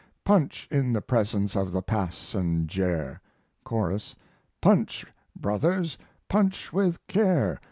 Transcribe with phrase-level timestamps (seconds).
[0.23, 3.19] Punch in the presence of the passenjare!
[3.63, 4.15] CHORUS
[4.59, 5.05] Punch,
[5.39, 5.95] brothers!
[6.27, 7.59] Punch with care!